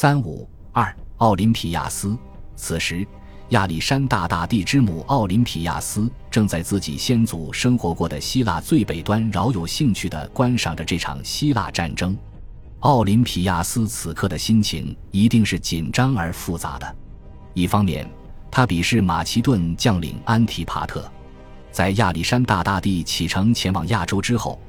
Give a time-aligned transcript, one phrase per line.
[0.00, 2.16] 三五二，奥林匹亚斯。
[2.54, 3.04] 此时，
[3.48, 12.16] 亚历山大大帝之母奥林匹亚斯正在自己先祖生活过的希腊最北端，饶有兴趣地观赏着这场希腊战争。
[12.78, 16.96] 奥林匹亚斯此刻的心情一定是紧张而复杂的。
[17.52, 18.08] 一方面，
[18.52, 21.10] 他鄙视马其顿将领安提帕特。
[21.72, 24.60] 在亚历山大大帝启程前往亚洲之后，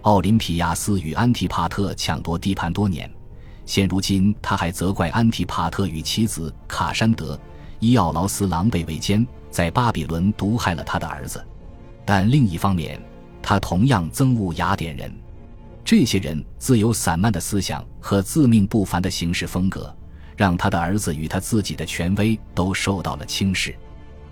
[0.00, 3.08] 奥林匹亚斯与安提帕特抢夺地盘多年。
[3.64, 7.34] 现如今，他还责怪安提帕特与妻子卡珊德·
[7.78, 11.44] 伊奥劳斯狼狈为奸，在巴比伦毒害了他的儿子。
[12.04, 13.00] 但另一方面，
[13.40, 15.12] 他同样憎恶雅典人。
[15.84, 19.94] 这些人自由散漫的思想和自命不凡的行事风格，
[20.36, 23.74] 让他的儿子与他自己的权威都受到了轻视。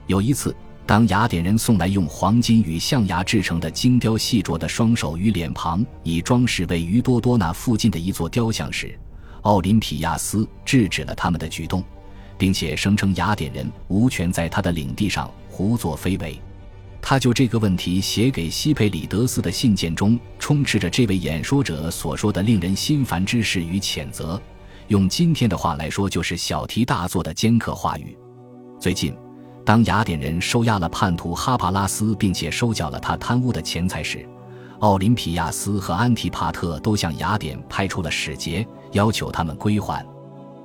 [0.06, 0.54] 有一次，
[0.86, 8.98] 当雅典人送来用黄金与象牙制成的精雕细琢的双手与脸庞，以装饰位于多多那附近的一座雕像时，
[9.42, 11.82] 奥林匹亚斯制止了他们的举动，
[12.36, 16.40] 并且声称雅典人无权在他的领地上胡作非为。
[17.02, 24.40] 他就这个问题写给西佩里德斯的信件中，充斥着这位演说者所说的令人心烦之事与谴责。
[24.88, 28.14] 用今天的话来说，就是小题大做的尖刻话语。
[28.78, 29.16] 最近，
[29.64, 34.28] 当雅典人收押了叛徒哈帕拉斯，并且收缴了他贪污的钱财时，
[34.80, 40.04] 奥林匹亚斯和安提帕特都向雅典派出了使节，要求他们归还。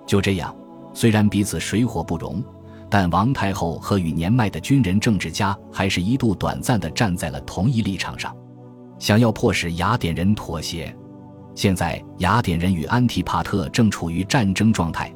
[0.05, 0.55] 就这样，
[0.93, 2.43] 虽然彼此水火不容。
[2.87, 8.33] 但王太后和与年迈的军人政治家还是一度短暂地站在了同一立场上，
[8.99, 10.95] 想要迫使雅典人妥协。
[11.55, 15.11] 现在雅典人与安提帕特正处于战争状态，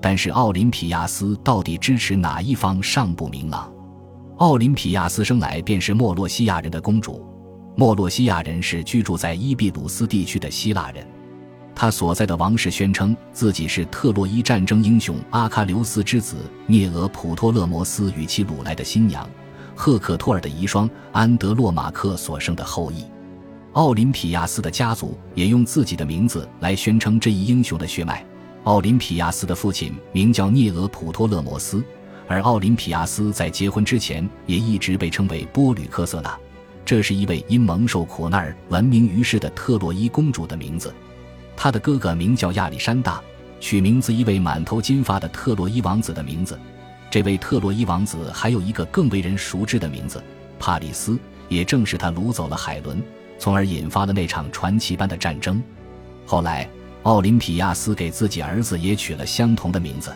[0.00, 3.70] 但是奥林匹亚斯到底支持哪一方尚不明朗。
[4.38, 7.24] 奥林匹亚斯生来便是莫洛西亚人的公主，
[7.76, 11.06] 莫洛西亚人是居住在伊比鲁斯地区的希腊人。
[11.74, 19.28] 他所在的王室宣称自己是特洛伊战争英雄阿喀琉斯之子涅俄普托勒摩斯与其掳来的新娘
[19.74, 23.04] 赫克托尔的遗孀安德洛马克所生的后裔。
[23.72, 28.24] 奥林匹亚斯的家族也用自己的名字来宣称这一英雄的血脉。
[28.64, 31.82] 奥林匹亚斯的父亲名叫涅俄普托勒摩斯，
[32.28, 36.38] 而奥林匹亚斯在结婚之前也一直被称为波吕克瑟娜，
[36.84, 40.94] 这是一位因蒙受苦难而闻名于世的特洛伊公主的名字。
[41.62, 43.22] 他的哥哥名叫亚历山大，
[43.60, 46.58] 取名字一位满头金发的特洛伊王子的名字。
[47.08, 50.20] 这位特洛伊王子还有一个更为人熟知的名字——
[50.58, 51.16] 帕里斯，
[51.48, 53.00] 也正是他掳走了海伦，
[53.38, 55.62] 从而引发了那场传奇般的战争。
[56.26, 56.68] 后来，
[57.04, 60.12] 奥林匹亚斯给自己儿子也取了相同的名字，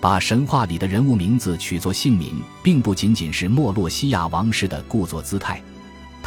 [0.00, 5.60] 把神话里的人物名字取作姓名，并不仅仅是莫洛西亚王室的故作姿态。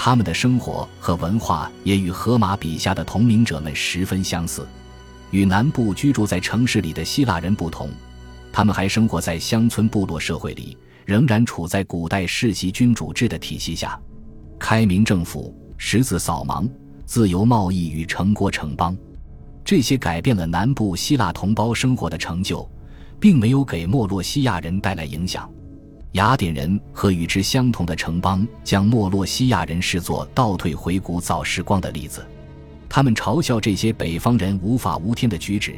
[0.02, 4.66] 他们的生活和文化也与荷马笔下的同名者们十分相似。
[5.32, 7.90] 与南部居住在城市里的希腊人不同，
[8.50, 14.00] 他们还生活在乡村部落社会里，仍然处在古代世袭君主制的体系下。
[14.58, 16.66] 开明政府、十字扫盲、
[17.06, 18.96] 自由贸易与城国城邦，
[19.66, 22.66] 这些改变了南部希腊同胞生活的成就，
[23.20, 25.52] 并没有给莫洛西亚人带来影响。
[26.14, 32.26] 雅典人和与之相同的城邦将莫洛西亚人视作倒退回古早时光的例子，
[32.90, 35.76] 他们嘲笑这些北方人无法无天的举止，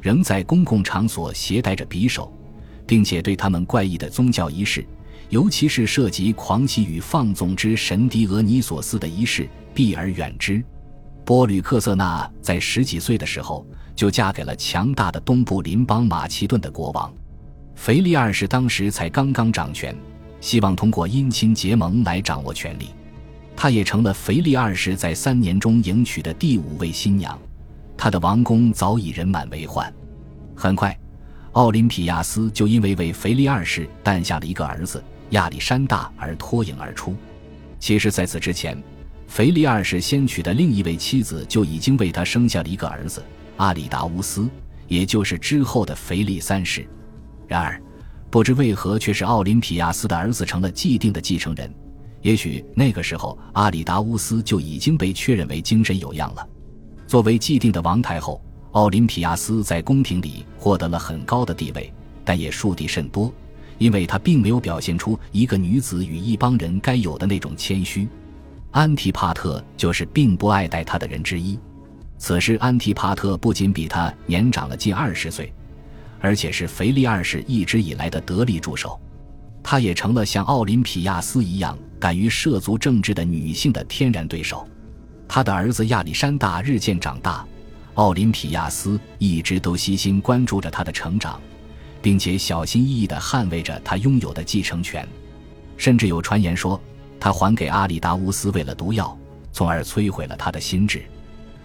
[0.00, 2.32] 仍在公共场所携带着匕首，
[2.86, 4.86] 并且对他们怪异的宗教仪式，
[5.30, 10.62] 尤其是涉及狂喜与放纵之神狄俄尼索斯的仪式避而远之。
[11.24, 13.66] 波吕克瑟纳在十几岁的时候
[13.96, 17.12] 就嫁给了强大的东部邻邦马其顿的国王。
[17.74, 19.96] 腓力二世当时才刚刚掌权，
[20.40, 22.90] 希望通过姻亲结盟来掌握权力。
[23.56, 27.38] 他也成了腓力二世在三年中迎娶的第五位新娘。
[27.96, 29.92] 他的王宫早已人满为患。
[30.54, 30.96] 很快，
[31.52, 37.14] 奥林匹亚斯就因为为腓力二世诞下了一个儿子亚历山大而脱颖而出。
[37.78, 38.80] 其实，在此之前，
[39.28, 43.22] 腓力二世先娶的另一位妻子就已经为他生下了一个儿子
[43.56, 44.48] 阿里达乌斯，
[44.88, 46.86] 也就是之后的腓力三世。
[47.52, 47.78] 然而，
[48.30, 51.70] 不知为何，却是奥林匹亚斯的儿子成了既定的继承人。
[52.22, 56.48] 也许那个时候，阿里达乌斯就已经被确认为精神有恙了。
[57.06, 61.92] 作为既定的王太后，奥林匹亚斯在宫廷里获得了很高的地位，
[62.24, 63.30] 但也树敌甚多，
[63.76, 68.08] 因为她并没有表现出一个女子与一帮人该有的那种谦虚。
[68.70, 71.58] 安提帕特就是并不爱戴她的人之一。
[72.16, 75.52] 此时，安提帕特不仅比她年长了近二十岁。
[76.22, 78.98] 而且是腓力二世一直以来的得力助手，
[79.62, 84.66] 他也成了像奥林匹亚斯一样敢于涉足政治的女性的天然对手。
[85.28, 87.44] 他的儿子亚历山大日渐长大，
[87.94, 91.40] 奥林匹亚斯一直都悉心关注着他的成长，
[92.00, 95.06] 并且小心翼翼地捍卫着他拥有的继承权。
[95.76, 96.80] 甚至有传言说，
[97.18, 99.18] 他还给阿里达乌斯喂了毒药，
[99.52, 101.02] 从而摧毁了他的心智。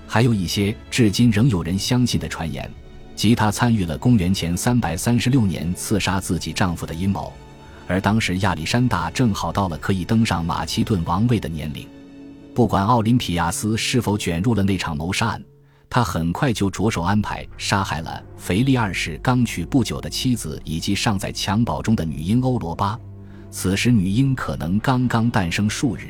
[0.07, 2.71] 还有一些至今仍有人相信的传言，
[3.18, 7.34] 即他参与了公元前三百三十六年刺杀自己丈夫的阴谋。
[7.88, 11.88] 而当时亚历山大正好到了可以登上马其顿王位的年龄。
[12.54, 15.44] 不管奥林匹亚斯是否卷入了那场谋杀案。
[15.90, 23.00] 他很快就着手安排杀害了腓力二世刚娶不久的妻子，以及尚在襁褓中的女婴欧罗巴。
[23.50, 26.10] 此时女婴可能刚刚诞生数日。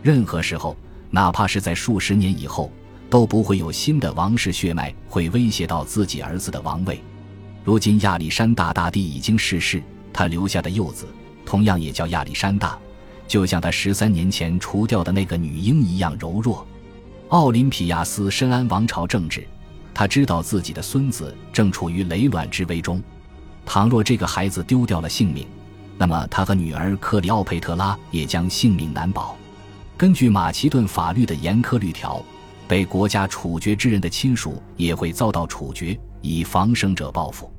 [0.00, 0.76] 任何时候，
[1.10, 2.70] 哪怕是在数十年以后，
[3.10, 7.02] 都不会有新的王室血脉会威胁到自己儿子的王位。
[7.64, 11.06] 如今亚历山大大帝已经逝世，他留下的幼子
[11.44, 12.78] 同样也叫亚历山大，
[13.26, 16.64] 就像他十三年前除掉的那个女婴一样柔弱。
[17.28, 19.46] 奥林匹亚斯深谙王朝政治，
[19.92, 23.02] 他知道自己的孙子正处于雷卵之危中。
[23.66, 25.46] 倘若这个孩子丢掉了性命，
[25.98, 29.36] 那么他和女儿克里奥佩特拉也将性命难保。
[29.96, 32.24] 根据马其顿法律的严苛律条，
[32.70, 37.52] 被国家处决之人的亲属也会遭到处决，以防生者报复。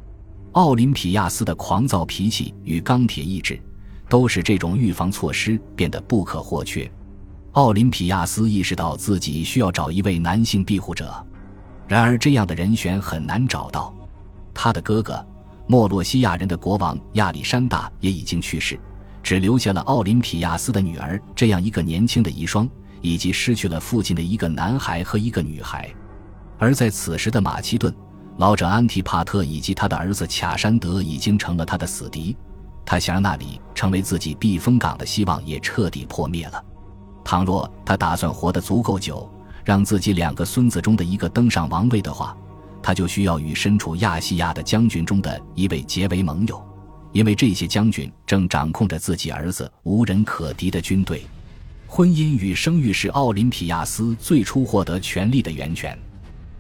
[0.54, 3.60] 奥林匹亚斯的狂躁脾气与钢铁意志，
[4.08, 6.90] 都使这种预防措施变得不可或缺。
[7.52, 11.14] 奥林匹亚斯意识到自己需要找一位男性庇护者，
[11.90, 13.94] 然而这样的人选很难找到。
[14.54, 15.22] 他的哥哥，
[15.68, 18.80] 莫洛西亚人的国王亚历山大也已经去世，
[19.22, 22.70] 只留下了奥林匹亚斯的女儿这样一个年轻的遗孀，
[23.02, 25.90] 以及失去了父亲的一个男孩和一个女孩。
[26.58, 27.94] 而在此时的马其顿，
[28.38, 32.36] 老者安提帕特以及他的儿子卡山德已经成了他的死敌，
[32.86, 36.64] 他想让那里成为自己避风港的希望也彻底破灭了。
[37.24, 39.30] 倘若他打算活得足够久，
[39.64, 42.36] 让自己两个孙子中的一个登上王位的话，
[42.82, 46.64] 他就需要与身处亚细亚的将军中的一位结为盟友，
[47.12, 51.24] 因为这些将军正掌控着自己儿子无人可敌的军队。
[51.94, 56.00] 婚姻与生育是奥林匹亚斯最初获得权力的源泉，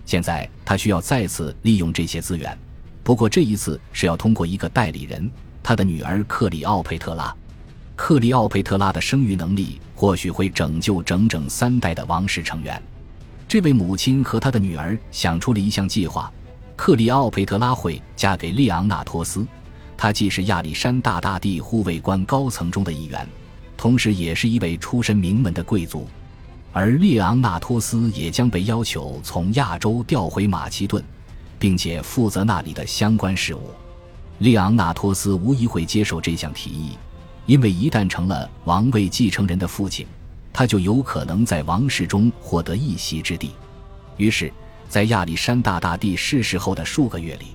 [0.06, 2.56] 现在他需要再次利用这些资源，
[3.02, 5.32] 不过这一次是要通过一个代理人，
[5.64, 7.34] 他的女儿克里奥佩特拉。
[7.96, 12.84] 克里奥佩特拉的生育能力或许会拯救整整三代的王室成员。
[13.48, 16.30] 这位母亲和她的女儿想出了一项计划：
[16.76, 19.48] 克里奥佩特拉会嫁给利昂纳托斯，
[19.96, 23.26] 他既是亚历山大大帝护卫官高层中的一员，
[23.82, 26.08] 同时也是一位出身名门的贵族。
[26.72, 31.04] 而利昂纳托斯也将被要求从亚洲调回马其顿，
[31.58, 33.72] 并且负责那里的相关事务。
[34.38, 36.92] 利昂纳托斯无疑会接受这项提议。
[37.48, 40.06] 因为一旦成了王位继承人的父亲，
[40.54, 43.50] 他就有可能在王室中获得一席之地。
[44.18, 44.54] 于是，
[44.88, 47.48] 在亚历山大大帝逝世后的数个月里，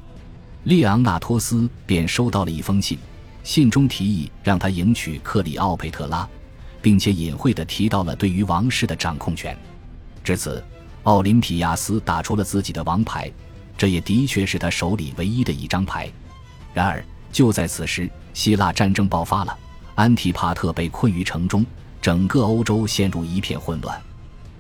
[0.64, 2.98] 利昂纳托斯便收到了一封信，
[3.46, 6.28] 信中提议让他迎娶克里奥佩特拉，
[6.82, 9.56] 并且隐晦地提到了对于王室的掌控权。
[10.24, 10.62] 至此，
[11.04, 13.30] 奥林匹亚斯打出了自己的王牌，
[13.78, 16.10] 这也的确是他手里唯一的一张牌。
[16.74, 19.56] 然而，就在此时，希腊战争爆发了。
[19.94, 21.64] 安提帕特被困于城中，
[22.02, 23.96] 整个欧洲陷入一片混乱。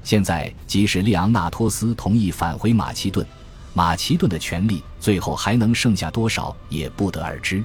[0.04, 3.26] 现在，即使利昂纳托斯同意返回马其顿，
[3.74, 7.64] 马其顿的权力最后还能剩下多少，也不得而知。